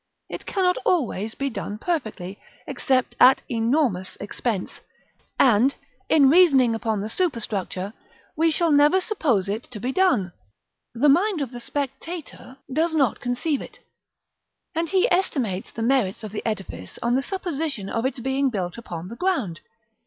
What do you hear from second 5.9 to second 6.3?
in